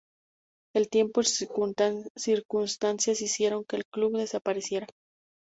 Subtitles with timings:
[0.73, 4.87] El tiempo y circunstancias hicieron que el club desapareciera.